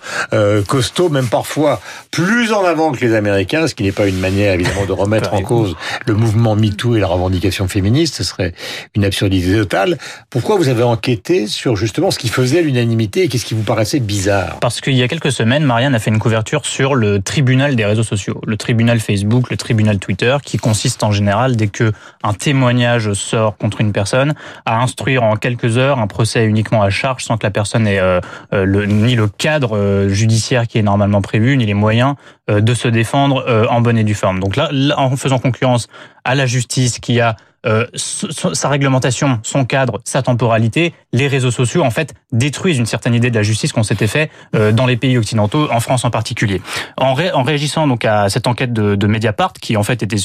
costauds, 0.67 1.09
même 1.09 1.27
parfois 1.27 1.79
plus 2.11 2.51
en 2.51 2.65
avant 2.65 2.91
que 2.91 3.03
les 3.05 3.13
Américains, 3.13 3.67
ce 3.67 3.75
qui 3.75 3.83
n'est 3.83 3.91
pas 3.91 4.07
une 4.07 4.19
manière 4.19 4.53
évidemment 4.53 4.85
de 4.85 4.91
remettre 5.03 5.33
en 5.33 5.41
cause 5.41 5.75
le 6.05 6.13
mouvement 6.13 6.55
MeToo 6.55 6.95
et 6.95 6.99
la 6.99 7.07
revendication 7.07 7.67
féministe, 7.67 8.15
ce 8.15 8.23
serait 8.23 8.53
une 8.95 9.05
absurdité 9.05 9.53
totale. 9.53 9.97
Pourquoi 10.29 10.57
vous 10.57 10.67
avez 10.67 10.83
enquêté 10.83 11.47
sur 11.47 11.75
justement 11.75 12.11
ce 12.11 12.19
qui 12.19 12.29
faisait 12.29 12.54
l'unanimité 12.61 13.23
et 13.23 13.27
qu'est-ce 13.27 13.45
qui 13.45 13.53
vous 13.53 13.63
paraissait 13.63 13.99
bizarre? 13.99 14.59
Parce 14.59 14.81
qu'il 14.81 14.93
y 14.93 15.03
a 15.03 15.07
quelques 15.07 15.31
semaines, 15.31 15.63
Marianne 15.63 15.95
a 15.95 15.99
fait 15.99 16.11
une 16.11 16.19
couverture 16.19 16.65
sur 16.65 16.95
le 16.95 17.21
tribunal 17.21 17.75
des 17.75 17.85
réseaux 17.85 18.03
sociaux, 18.03 18.41
le 18.45 18.57
tribunal 18.57 18.99
Facebook, 18.99 19.49
le 19.49 19.57
tribunal 19.57 19.99
Twitter, 19.99 20.37
qui 20.43 20.57
consiste 20.57 21.03
en 21.03 21.11
général, 21.11 21.55
dès 21.55 21.67
que 21.67 21.91
un 22.23 22.33
témoignage 22.33 23.13
sort 23.13 23.57
contre 23.57 23.81
une 23.81 23.91
personne, 23.91 24.33
à 24.65 24.81
instruire 24.81 25.23
en 25.23 25.35
quelques 25.35 25.77
heures 25.77 25.99
un 25.99 26.07
procès 26.07 26.45
uniquement 26.45 26.81
à 26.81 26.89
charge 26.89 27.23
sans 27.23 27.37
que 27.37 27.45
la 27.45 27.51
personne 27.51 27.87
ait 27.87 27.99
euh, 27.99 28.19
euh, 28.53 28.85
ni 28.85 29.15
le 29.15 29.27
cadre 29.27 29.77
euh, 29.77 30.09
judiciaire 30.09 30.67
qui 30.67 30.77
est 30.77 30.83
normalement 30.83 31.21
prévu, 31.21 31.57
ni 31.57 31.65
les 31.65 31.73
moyens 31.73 32.15
de 32.47 32.73
se 32.73 32.87
défendre 32.87 33.67
en 33.69 33.81
bonne 33.81 33.97
et 33.97 34.03
due 34.03 34.13
forme. 34.13 34.39
Donc 34.39 34.55
là, 34.55 34.69
en 34.97 35.15
faisant 35.15 35.39
concurrence 35.39 35.87
à 36.23 36.35
la 36.35 36.45
justice 36.45 36.99
qui 36.99 37.19
a 37.19 37.35
euh, 37.65 37.85
sa 37.95 38.69
réglementation, 38.69 39.39
son 39.41 39.65
cadre, 39.65 39.99
sa 40.03 40.21
temporalité, 40.21 40.93
les 41.13 41.27
réseaux 41.27 41.49
sociaux 41.49 41.83
en 41.83 41.89
fait 41.89 42.13
détruisent 42.31 42.77
une 42.77 42.85
certaine 42.85 43.15
idée 43.15 43.31
de 43.31 43.35
la 43.35 43.41
justice 43.41 43.73
qu'on 43.73 43.81
s'était 43.81 44.07
fait 44.07 44.29
euh, 44.55 44.71
dans 44.71 44.85
les 44.85 44.97
pays 44.97 45.17
occidentaux, 45.17 45.67
en 45.71 45.79
France 45.79 46.05
en 46.05 46.11
particulier. 46.11 46.61
En, 46.97 47.15
en 47.33 47.43
réagissant 47.43 47.87
donc 47.87 48.05
à 48.05 48.29
cette 48.29 48.45
enquête 48.45 48.71
de, 48.71 48.95
de, 48.95 49.07
Mediapart, 49.07 49.53
qui 49.53 49.77
en 49.77 49.83
fait 49.83 50.03
était 50.03 50.17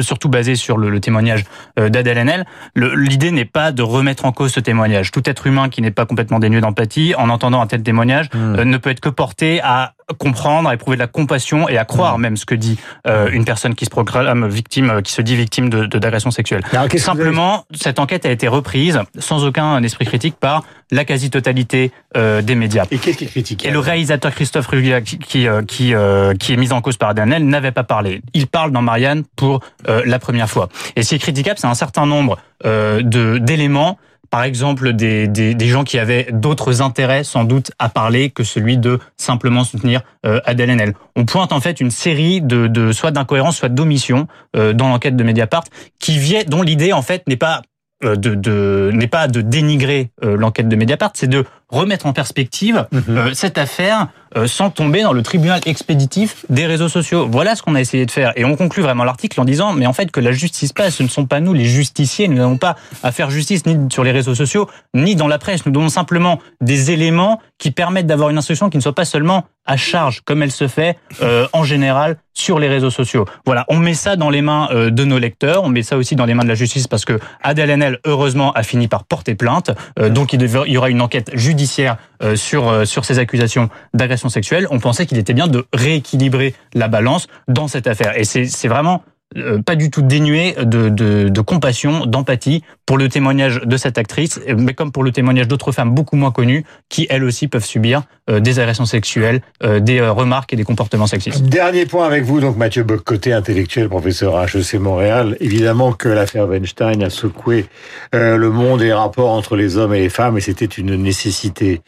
surtout 0.00 0.28
basée 0.28 0.54
sur 0.54 0.78
le, 0.78 0.90
le 0.90 1.00
témoignage 1.00 1.44
euh, 1.78 1.88
d'Adèle 1.88 2.18
Haenel, 2.18 2.46
l'idée 2.76 3.32
n'est 3.32 3.44
pas 3.44 3.72
de 3.72 3.82
remettre 3.82 4.24
en 4.24 4.30
cause 4.30 4.52
ce 4.52 4.60
témoignage. 4.60 5.10
Tout 5.10 5.28
être 5.28 5.48
humain 5.48 5.70
qui 5.70 5.82
n'est 5.82 5.90
pas 5.90 6.06
complètement 6.06 6.38
dénué 6.38 6.60
d'empathie, 6.60 7.14
en 7.16 7.30
entendant 7.30 7.60
un 7.60 7.66
tel 7.66 7.82
témoignage, 7.82 8.28
mmh. 8.32 8.62
ne 8.62 8.76
peut 8.76 8.90
être 8.90 9.00
que 9.00 9.08
porté 9.08 9.60
à 9.60 9.94
comprendre, 10.18 10.68
à 10.68 10.74
éprouver 10.74 10.96
de 10.96 11.00
la 11.02 11.06
compassion 11.06 11.68
et 11.68 11.78
à 11.78 11.84
croire 11.84 12.18
mmh. 12.18 12.22
même 12.22 12.36
ce 12.36 12.44
que 12.44 12.54
dit 12.54 12.78
euh, 13.06 13.28
une 13.30 13.44
personne 13.44 13.74
qui 13.74 13.84
se 13.84 13.90
proclame 13.90 14.48
victime, 14.48 15.00
qui 15.02 15.12
se 15.12 15.22
dit 15.22 15.36
victime 15.36 15.70
de 15.70 15.86
d'agression 15.86 16.30
sexuelle. 16.30 16.62
Simplement, 16.96 17.64
cette 17.72 17.98
enquête 17.98 18.26
a 18.26 18.30
été 18.30 18.48
reprise 18.48 19.00
sans 19.18 19.44
aucun 19.44 19.82
esprit 19.82 20.06
critique 20.06 20.36
par 20.38 20.64
la 20.90 21.04
quasi-totalité 21.04 21.92
euh, 22.16 22.42
des 22.42 22.54
médias. 22.54 22.84
Et 22.90 22.98
qu'est-ce 22.98 23.18
qui 23.18 23.26
critique 23.26 23.64
Et 23.64 23.70
le 23.70 23.78
réalisateur 23.78 24.34
Christophe 24.34 24.66
Ruggia, 24.66 25.00
qui 25.00 25.18
qui 25.18 25.46
euh, 25.46 25.62
qui, 25.62 25.94
qui 26.38 26.52
est 26.52 26.56
mis 26.56 26.72
en 26.72 26.80
cause 26.80 26.96
par 26.96 27.14
Daniel, 27.14 27.46
n'avait 27.46 27.72
pas 27.72 27.84
parlé. 27.84 28.22
Il 28.34 28.46
parle 28.46 28.72
dans 28.72 28.82
Marianne 28.82 29.24
pour 29.36 29.60
la 29.86 30.18
première 30.18 30.48
fois. 30.48 30.68
Et 30.96 31.02
ce 31.02 31.10
qui 31.10 31.14
est 31.16 31.18
critiquable, 31.18 31.58
c'est 31.58 31.66
un 31.66 31.74
certain 31.74 32.06
nombre 32.06 32.38
de 32.64 33.38
d'éléments 33.38 33.98
par 34.30 34.44
exemple 34.44 34.92
des, 34.92 35.26
des, 35.28 35.66
gens 35.66 35.84
qui 35.84 35.98
avaient 35.98 36.28
d'autres 36.32 36.82
intérêts 36.82 37.24
sans 37.24 37.44
doute 37.44 37.72
à 37.78 37.88
parler 37.88 38.30
que 38.30 38.44
celui 38.44 38.78
de 38.78 38.98
simplement 39.16 39.64
soutenir 39.64 40.02
euh, 40.24 40.40
Adèle 40.44 40.70
Haenel. 40.70 40.94
On 41.16 41.24
pointe 41.24 41.52
en 41.52 41.60
fait 41.60 41.80
une 41.80 41.90
série 41.90 42.40
de, 42.40 42.68
de 42.68 42.92
soit 42.92 43.10
d'incohérences, 43.10 43.56
soit 43.56 43.68
d'omissions 43.68 44.28
euh, 44.56 44.72
dans 44.72 44.88
l'enquête 44.88 45.16
de 45.16 45.24
Mediapart, 45.24 45.64
qui 45.98 46.18
vient, 46.18 46.42
dont 46.46 46.62
l'idée 46.62 46.92
en 46.92 47.02
fait 47.02 47.26
n'est 47.26 47.36
pas 47.36 47.62
euh, 48.02 48.16
de, 48.16 48.34
de 48.34 48.90
n'est 48.94 49.08
pas 49.08 49.28
de 49.28 49.42
dénigrer 49.42 50.10
euh, 50.24 50.34
l'enquête 50.34 50.68
de 50.68 50.76
Mediapart, 50.76 51.10
c'est 51.12 51.28
de 51.28 51.44
remettre 51.70 52.06
en 52.06 52.12
perspective 52.12 52.86
mhm. 52.92 53.34
cette 53.34 53.58
affaire 53.58 54.08
sans 54.46 54.70
tomber 54.70 55.02
dans 55.02 55.12
le 55.12 55.22
tribunal 55.22 55.60
expéditif 55.66 56.46
des 56.48 56.64
réseaux 56.64 56.88
sociaux. 56.88 57.26
Voilà 57.28 57.56
ce 57.56 57.62
qu'on 57.62 57.74
a 57.74 57.80
essayé 57.80 58.06
de 58.06 58.12
faire. 58.12 58.32
Et 58.36 58.44
on 58.44 58.54
conclut 58.54 58.80
vraiment 58.80 59.02
l'article 59.02 59.40
en 59.40 59.44
disant, 59.44 59.72
mais 59.72 59.86
en 59.86 59.92
fait, 59.92 60.12
que 60.12 60.20
la 60.20 60.30
justice 60.30 60.72
passe, 60.72 60.94
ce 60.94 61.02
ne 61.02 61.08
sont 61.08 61.26
pas 61.26 61.40
nous 61.40 61.52
les 61.52 61.64
justiciers, 61.64 62.28
nous 62.28 62.36
n'avons 62.36 62.56
pas 62.56 62.76
à 63.02 63.10
faire 63.10 63.28
justice 63.28 63.66
ni 63.66 63.76
sur 63.90 64.04
les 64.04 64.12
réseaux 64.12 64.36
sociaux, 64.36 64.68
ni 64.94 65.16
dans 65.16 65.26
la 65.26 65.38
presse. 65.38 65.66
Nous 65.66 65.72
donnons 65.72 65.88
simplement 65.88 66.38
des 66.60 66.92
éléments 66.92 67.40
qui 67.58 67.72
permettent 67.72 68.06
d'avoir 68.06 68.30
une 68.30 68.38
instruction 68.38 68.70
qui 68.70 68.76
ne 68.76 68.82
soit 68.82 68.94
pas 68.94 69.04
seulement 69.04 69.46
à 69.66 69.76
charge, 69.76 70.22
comme 70.24 70.42
elle 70.42 70.50
se 70.50 70.66
fait 70.66 70.96
euh, 71.22 71.46
en 71.52 71.64
général 71.64 72.16
sur 72.32 72.58
les 72.58 72.68
réseaux 72.68 72.90
sociaux. 72.90 73.26
Voilà, 73.44 73.66
on 73.68 73.76
met 73.76 73.94
ça 73.94 74.16
dans 74.16 74.30
les 74.30 74.40
mains 74.40 74.68
euh, 74.72 74.90
de 74.90 75.04
nos 75.04 75.18
lecteurs, 75.18 75.62
on 75.62 75.68
met 75.68 75.82
ça 75.82 75.96
aussi 75.96 76.16
dans 76.16 76.24
les 76.24 76.34
mains 76.34 76.42
de 76.42 76.48
la 76.48 76.54
justice 76.54 76.88
parce 76.88 77.04
que 77.04 77.20
Adèle 77.42 77.70
Haenel, 77.70 77.98
heureusement, 78.06 78.52
a 78.52 78.62
fini 78.62 78.88
par 78.88 79.04
porter 79.04 79.34
plainte. 79.34 79.70
Euh, 79.98 80.08
donc 80.08 80.32
il, 80.32 80.42
y 80.42 80.76
aura 80.76 80.90
une 80.90 81.02
enquête 81.02 81.30
judiciaire 81.34 81.59
sur 81.66 82.86
sur 82.86 83.04
ces 83.04 83.18
accusations 83.18 83.70
d'agression 83.94 84.28
sexuelle. 84.28 84.66
On 84.70 84.78
pensait 84.78 85.06
qu'il 85.06 85.18
était 85.18 85.34
bien 85.34 85.48
de 85.48 85.66
rééquilibrer 85.72 86.54
la 86.74 86.88
balance 86.88 87.26
dans 87.48 87.68
cette 87.68 87.86
affaire. 87.86 88.18
Et 88.18 88.24
c'est 88.24 88.68
vraiment 88.68 89.02
euh, 89.02 89.19
pas 89.64 89.76
du 89.76 89.90
tout 89.90 90.02
dénué 90.02 90.54
de, 90.58 90.88
de, 90.88 91.28
de 91.28 91.40
compassion, 91.40 92.04
d'empathie 92.06 92.64
pour 92.84 92.98
le 92.98 93.08
témoignage 93.08 93.60
de 93.64 93.76
cette 93.76 93.98
actrice, 93.98 94.40
mais 94.56 94.74
comme 94.74 94.90
pour 94.90 95.04
le 95.04 95.12
témoignage 95.12 95.46
d'autres 95.46 95.70
femmes 95.70 95.94
beaucoup 95.94 96.16
moins 96.16 96.32
connues 96.32 96.64
qui, 96.88 97.06
elles 97.08 97.22
aussi, 97.22 97.46
peuvent 97.46 97.64
subir 97.64 98.02
euh, 98.28 98.40
des 98.40 98.58
agressions 98.58 98.86
sexuelles, 98.86 99.40
euh, 99.62 99.78
des 99.78 100.00
remarques 100.00 100.52
et 100.52 100.56
des 100.56 100.64
comportements 100.64 101.06
sexistes. 101.06 101.44
Dernier 101.44 101.86
point 101.86 102.04
avec 102.04 102.24
vous, 102.24 102.40
donc 102.40 102.56
Mathieu 102.56 102.84
côté 102.84 103.32
intellectuel, 103.32 103.88
professeur 103.88 104.36
à 104.36 104.46
HEC 104.46 104.74
Montréal. 104.80 105.36
Évidemment 105.38 105.92
que 105.92 106.08
l'affaire 106.08 106.48
Weinstein 106.48 107.00
a 107.04 107.10
secoué 107.10 107.66
le 108.12 108.50
monde 108.50 108.82
et 108.82 108.86
les 108.86 108.92
rapports 108.92 109.30
entre 109.30 109.54
les 109.54 109.76
hommes 109.76 109.94
et 109.94 110.00
les 110.00 110.08
femmes, 110.08 110.36
et 110.36 110.40
c'était 110.40 110.64
une 110.64 110.96
nécessité. 110.96 111.82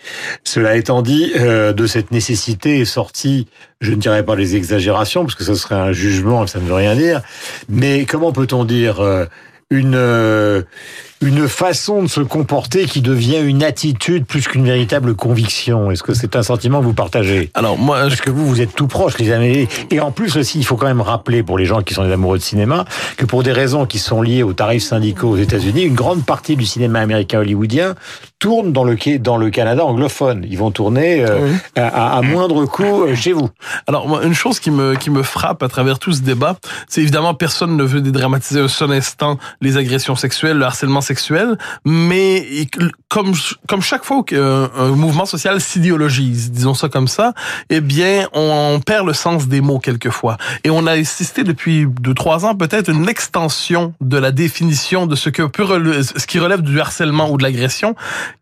Cela 0.45 0.77
étant 0.77 1.03
dit, 1.03 1.33
de 1.35 1.87
cette 1.87 2.13
nécessité 2.13 2.81
est 2.81 2.85
sorti 2.85 3.49
je 3.83 3.91
ne 3.91 3.97
dirais 3.97 4.25
pas 4.25 4.37
les 4.37 4.57
exagérations, 4.57 5.25
parce 5.25 5.35
que 5.35 5.45
ce 5.45 5.55
serait 5.55 5.75
un 5.75 5.93
jugement, 5.93 6.47
ça 6.47 6.61
ne 6.61 6.65
veut 6.65 6.75
rien 6.75 6.95
dire, 6.95 7.21
mais 7.69 8.05
comment 8.07 8.33
peut-on 8.33 8.65
dire 8.65 9.01
euh, 9.01 9.27
une 9.73 9.95
euh, 9.95 10.62
une 11.23 11.49
façon 11.49 12.02
de 12.02 12.09
se 12.09 12.21
comporter 12.21 12.87
qui 12.87 13.00
devient 13.00 13.38
une 13.38 13.62
attitude 13.62 14.26
plus 14.26 14.49
qu'une 14.49 14.64
véritable 14.64 15.14
conviction. 15.14 15.91
Est-ce 15.93 16.02
que 16.02 16.14
c'est 16.14 16.35
un 16.35 16.43
sentiment 16.43 16.81
que 16.81 16.85
vous 16.85 16.95
partagez 16.95 17.50
Alors 17.55 17.79
moi, 17.79 18.00
parce 18.00 18.21
que 18.21 18.31
vous, 18.31 18.47
vous 18.47 18.61
êtes 18.61 18.75
tout 18.75 18.88
proche, 18.88 19.19
les 19.19 19.31
amis. 19.31 19.69
Et 19.91 20.00
en 20.00 20.11
plus 20.11 20.37
aussi, 20.37 20.59
il 20.59 20.64
faut 20.64 20.76
quand 20.76 20.87
même 20.87 21.00
rappeler 21.00 21.45
pour 21.45 21.59
les 21.59 21.64
gens 21.64 21.83
qui 21.83 21.95
sont 21.95 22.05
des 22.05 22.12
amoureux 22.12 22.38
de 22.38 22.43
cinéma 22.43 22.85
que 23.17 23.25
pour 23.25 23.45
des 23.45 23.52
raisons 23.52 23.87
qui 23.87 24.00
sont 24.00 24.21
liées 24.21 24.43
aux 24.43 24.52
tarifs 24.52 24.83
syndicaux 24.83 25.29
aux 25.29 25.37
États-Unis, 25.37 25.83
une 25.83 25.95
grande 25.95 26.25
partie 26.25 26.57
du 26.57 26.67
cinéma 26.67 26.99
américain 26.99 27.38
hollywoodien 27.38 27.95
tourne 28.41 28.73
dans 28.73 28.83
le 28.83 28.97
dans 29.19 29.37
le 29.37 29.50
Canada 29.50 29.85
anglophone. 29.85 30.45
Ils 30.50 30.59
vont 30.59 30.73
tourner 30.73 31.25
euh, 31.25 31.52
à, 31.76 32.17
à, 32.17 32.23
moindre 32.23 32.64
coût 32.64 33.05
euh, 33.05 33.14
chez 33.14 33.33
vous. 33.33 33.49
Alors 33.87 34.09
moi, 34.09 34.25
une 34.25 34.35
chose 34.35 34.59
qui 34.59 34.73
me 34.73 34.97
qui 34.97 35.11
me 35.11 35.23
frappe 35.23 35.62
à 35.62 35.69
travers 35.69 36.00
tout 36.00 36.12
ce 36.12 36.23
débat, 36.23 36.57
c'est 36.88 37.00
évidemment 37.00 37.35
personne 37.35 37.76
ne 37.76 37.85
veut 37.85 38.00
dédramatiser 38.00 38.59
un 38.59 38.69
seul 38.69 38.91
instant 38.93 39.38
les 39.62 39.78
agressions 39.78 40.16
sexuelles, 40.16 40.59
le 40.59 40.64
harcèlement 40.66 41.00
sexuel 41.00 41.57
mais 41.85 42.66
comme 43.09 43.33
comme 43.69 43.83
chaque 43.83 44.04
fois 44.04 44.23
qu'un 44.25 44.71
un 44.76 44.88
mouvement 44.90 45.25
social 45.25 45.61
s'idéologise, 45.61 46.50
disons 46.50 46.75
ça 46.75 46.88
comme 46.88 47.09
ça, 47.09 47.33
eh 47.71 47.81
bien, 47.81 48.28
on, 48.33 48.81
perd 48.85 49.07
le 49.07 49.12
sens 49.12 49.49
des 49.49 49.61
mots 49.61 49.78
quelquefois. 49.78 50.37
Et 50.64 50.71
on 50.71 50.87
a 50.87 50.92
assisté 50.92 51.45
depuis 51.45 51.87
deux 52.00 52.14
trois 52.14 52.45
ans 52.45 52.54
peut-être 52.54 52.90
une 52.90 53.09
extension 53.09 53.95
de 54.00 54.19
la 54.19 54.33
définition 54.33 55.07
de 55.07 55.14
ce 55.16 55.31
que 55.31 55.42
peut 55.42 55.64
ce 56.02 56.26
qui 56.26 56.38
relève 56.38 56.62
du 56.62 56.81
harcèlement 56.81 57.31
ou 57.31 57.37
de 57.37 57.42
l'agression, 57.42 57.95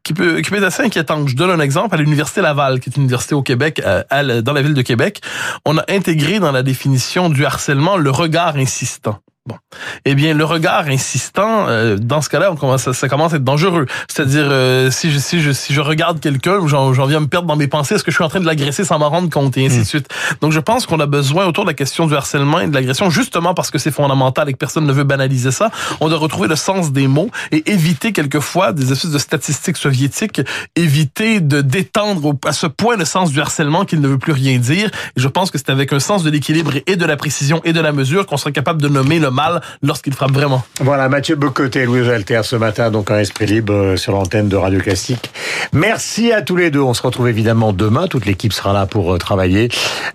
qui 0.03 0.15
peut 0.15 0.41
qui 0.41 0.51
peut 0.51 0.57
être 0.57 0.65
assez 0.65 0.83
inquiétant. 0.83 1.27
Je 1.27 1.37
donne 1.37 1.51
un 1.51 1.61
exemple 1.61 1.95
à 1.95 1.99
l'université 1.99 2.41
Laval, 2.41 2.81
qui 2.81 2.91
est 2.91 2.97
une 2.97 3.03
université 3.03 3.35
au 3.35 3.43
Québec, 3.43 3.81
euh, 3.85 4.43
dans 4.43 4.53
la 4.53 4.63
ville 4.63 4.75
de 4.75 4.83
Québec, 4.83 5.21
on 5.65 5.79
a 5.79 5.85
intégré 5.89 6.41
dans 6.41 6.53
la 6.53 6.63
définition 6.63 7.29
du 7.29 7.45
harcèlement 7.45 7.97
le 7.97 8.11
regard 8.11 8.57
insistant. 8.57 9.19
Bon. 9.47 9.57
Eh 10.05 10.15
bien, 10.15 10.35
le 10.35 10.45
regard 10.45 10.89
insistant, 10.89 11.67
euh, 11.67 11.97
dans 11.97 12.21
ce 12.21 12.29
cas-là, 12.29 12.53
ça, 12.77 12.93
ça, 12.93 13.09
commence 13.09 13.33
à 13.33 13.37
être 13.37 13.45
dangereux. 13.45 13.87
C'est-à-dire, 14.07 14.47
euh, 14.51 14.91
si, 14.91 15.11
je, 15.11 15.19
si, 15.19 15.41
je, 15.41 15.51
si 15.53 15.73
je 15.73 15.81
regarde 15.81 16.21
quelqu'un, 16.21 16.67
j'en 16.67 16.93
viens 17.07 17.17
à 17.17 17.21
me 17.21 17.27
perdre 17.27 17.49
dans 17.49 17.57
mes 17.57 17.67
pensées, 17.67 17.95
est-ce 17.95 18.05
que 18.05 18.11
je 18.11 18.17
suis 18.17 18.25
en 18.25 18.29
train 18.29 18.41
de 18.41 18.45
l'agresser 18.45 18.85
sans 18.85 18.99
m'en 18.99 19.09
rendre 19.09 19.31
compte, 19.31 19.57
et 19.57 19.65
ainsi 19.65 19.77
de 19.77 19.81
hmm. 19.81 19.85
suite. 19.85 20.09
Donc, 20.43 20.53
je 20.53 20.61
pense 20.61 20.85
qu'on 20.85 21.01
a 21.01 21.07
besoin, 21.07 21.47
autour 21.47 21.65
de 21.65 21.71
la 21.71 21.75
question 21.75 22.07
du 22.07 22.15
harcèlement 22.15 22.61
et 22.61 22.67
de 22.67 22.75
l'agression, 22.75 23.09
justement 23.09 23.55
parce 23.55 23.71
que 23.71 23.79
c'est 23.79 23.91
fondamental 23.91 24.47
et 24.51 24.53
que 24.53 24.59
personne 24.59 24.85
ne 24.85 24.93
veut 24.93 25.05
banaliser 25.05 25.53
ça, 25.53 25.71
on 26.01 26.11
doit 26.11 26.19
retrouver 26.19 26.49
le 26.49 26.57
sens 26.57 26.93
des 26.93 27.07
mots 27.07 27.31
et 27.51 27.71
éviter 27.71 28.13
quelquefois 28.13 28.73
des 28.73 28.93
espèces 28.93 29.11
de 29.11 29.19
statistiques 29.19 29.79
soviétiques, 29.79 30.43
éviter 30.77 31.41
de 31.41 31.63
détendre 31.63 32.35
à 32.45 32.53
ce 32.53 32.67
point 32.67 32.99
le 32.99 33.07
sens 33.07 33.33
du 33.33 33.41
harcèlement 33.41 33.87
qu'il 33.87 34.03
ne 34.03 34.09
veut 34.09 34.19
plus 34.19 34.33
rien 34.33 34.59
dire. 34.59 34.91
Et 35.17 35.21
je 35.21 35.29
pense 35.29 35.51
que 35.51 35.57
c'est 35.57 35.71
avec 35.71 35.95
un 35.95 36.01
sens 36.01 36.23
de 36.25 36.31
l'équilibre 36.31 36.73
et 36.87 36.97
de 36.97 37.05
la 37.07 37.17
précision 37.17 37.63
et 37.65 37.73
de 37.73 37.81
la 37.81 37.93
mesure 37.93 38.27
qu'on 38.27 38.37
serait 38.37 38.53
capable 38.53 38.83
de 38.83 38.89
nommer 38.89 39.19
le 39.19 39.31
mal 39.31 39.40
lorsqu'il 39.83 40.13
frappe 40.13 40.33
vraiment. 40.33 40.63
Voilà, 40.81 41.09
Mathieu 41.09 41.37
Bocoté 41.37 41.81
et 41.81 41.87
Louis 41.87 42.09
Alter 42.09 42.41
ce 42.45 42.57
matin, 42.57 42.91
donc 42.91 43.11
un 43.11 43.19
esprit 43.19 43.47
libre 43.47 43.73
euh, 43.73 43.97
sur 43.97 44.13
l'antenne 44.13 44.49
de 44.49 44.57
Radio 44.57 44.81
Classique. 44.81 45.31
Merci 45.73 46.33
à 46.33 46.43
tous 46.43 46.57
les 46.57 46.71
deux. 46.71 46.81
On 46.81 46.95
se 46.95 47.03
retrouve 47.03 47.29
évidemment 47.29 47.73
demain. 47.73 48.07
Toute 48.07 48.27
l'équipe 48.27 48.53
sera 48.53 48.73
là 48.73 48.87
pour 48.87 49.15
euh, 49.15 49.19
travailler. 49.19 49.69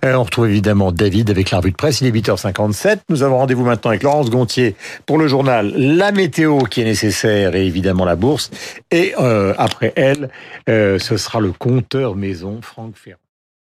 Euh, 0.03 0.15
on 0.15 0.24
retrouve 0.24 0.48
évidemment 0.48 0.91
David 0.91 1.29
avec 1.29 1.51
la 1.51 1.60
revue 1.60 1.72
de 1.72 1.75
presse. 1.75 2.01
Il 2.01 2.08
est 2.08 2.12
8h57. 2.12 3.00
Nous 3.10 3.24
avons 3.24 3.38
rendez-vous 3.38 3.65
maintenant 3.65 3.91
avec 3.91 4.03
Laurence 4.03 4.29
Gontier 4.29 4.75
pour 5.05 5.17
le 5.17 5.27
journal 5.27 5.74
La 5.75 6.12
météo 6.12 6.60
qui 6.60 6.82
est 6.82 6.86
nécessaire 6.86 7.55
et 7.55 7.65
évidemment 7.65 8.05
la 8.05 8.15
bourse. 8.15 8.51
Et 8.91 9.13
après 9.58 9.94
elle, 9.96 10.29
ce 10.67 11.17
sera 11.17 11.39
le 11.39 11.51
compteur 11.51 12.15
maison 12.15 12.60
Franck 12.62 12.96
Ferrand. 12.96 13.25